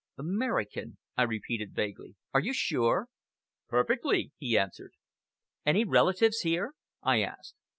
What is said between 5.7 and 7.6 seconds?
relatives here?" I asked.